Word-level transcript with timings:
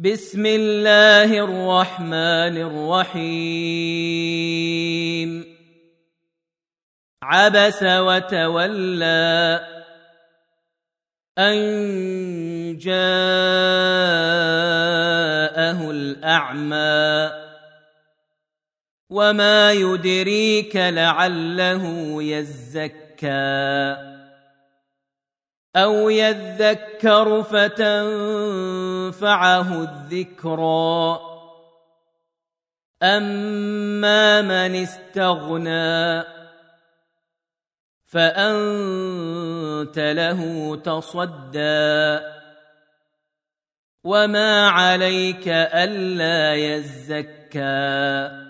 بسم 0.00 0.46
الله 0.46 1.44
الرحمن 1.44 2.56
الرحيم. 2.56 3.20
عبس 7.22 7.82
وتولى 7.82 9.60
أن 11.38 11.58
جاءه 12.78 13.00
الأعمى. 15.90 17.30
وما 19.10 19.72
يدريك 19.72 20.76
لعله 20.76 22.16
يزكى. 22.22 24.19
أو 25.76 26.08
يذكر 26.08 27.42
فتنفعه 27.42 27.82
الذكرى 29.82 31.20
أما 33.02 34.42
من 34.42 34.74
استغنى 34.74 36.24
فأنت 38.04 39.98
له 39.98 40.76
تصدى. 40.76 42.20
وما 44.04 44.68
عليك 44.68 45.48
ألا 45.48 46.54
يزكى. 46.54 48.49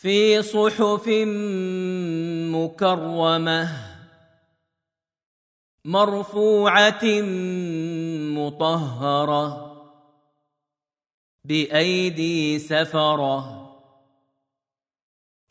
في 0.00 0.42
صحف 0.42 1.08
مكرمة 2.56 3.68
مرفوعة 5.84 7.04
مطهرة 8.36 9.76
بأيدي 11.44 12.58
سفرة 12.58 13.70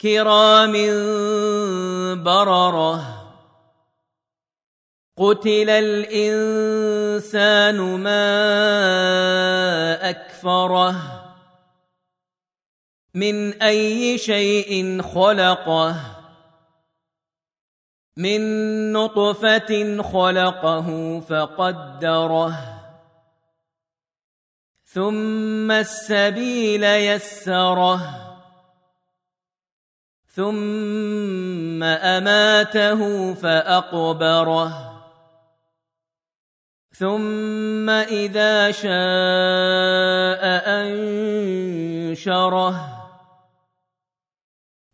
كرام 0.02 0.73
بررة 2.23 3.25
قتل 5.17 5.69
الإنسان 5.69 7.19
ما 8.00 8.50
أكفره 10.09 11.19
من 13.14 13.62
أي 13.62 14.18
شيء 14.18 15.02
خلقه؟ 15.02 15.96
من 18.18 18.42
نطفة 18.94 20.02
خلقه 20.02 21.20
فقدره. 21.20 22.80
ثم 24.86 25.72
السبيل 25.72 26.84
يسره. 26.84 28.26
ثم 30.28 31.84
أماته 31.84 33.34
فأقبره. 33.34 35.02
ثم 36.92 37.90
إذا 37.90 38.72
شاء 38.72 40.44
أنشره. 42.25 42.88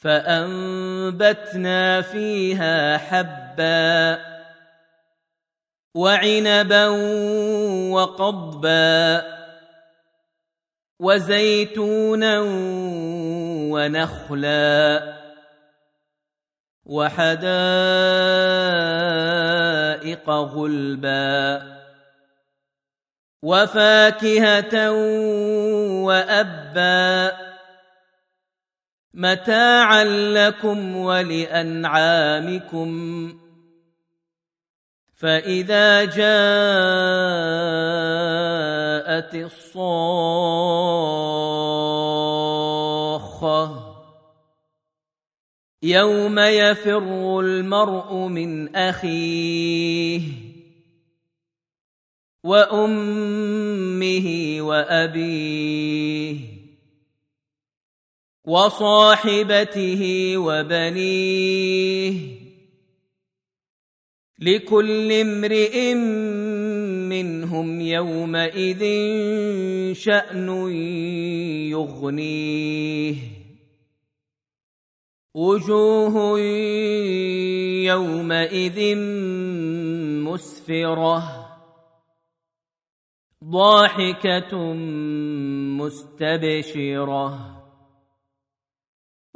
فأنبتنا 0.00 1.80
فيها 2.00 2.98
حبا 2.98 4.18
وعنبا 5.94 6.86
وقضبا 7.92 9.22
وزيتونا 11.00 12.40
ونخلا 13.72 15.02
وحدائق 16.86 17.38
غلبا 20.30 21.62
وفاكهة 23.42 24.90
وأبا 26.02 27.47
متاعا 29.18 30.04
لكم 30.04 30.96
ولأنعامكم. 30.96 32.88
فإذا 35.14 36.04
جاءت 36.04 36.24
الصاخة 39.34 39.98
يوم 45.82 46.38
يفر 46.38 47.40
المرء 47.40 48.14
من 48.14 48.76
أخيه 48.76 50.22
وأمه 52.44 54.28
وأبيه. 54.60 56.57
وصاحبته 58.44 60.34
وبنيه 60.36 62.38
لكل 64.38 65.12
امرئ 65.12 65.94
منهم 67.08 67.80
يومئذ 67.80 68.82
شأن 69.92 70.48
يغنيه. 71.70 73.14
وجوه 75.34 76.40
يومئذ 77.84 78.96
مسفرة. 80.24 81.48
ضاحكة 83.44 84.72
مستبشرة. 85.78 87.57